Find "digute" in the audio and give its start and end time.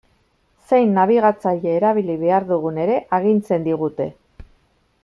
3.71-4.11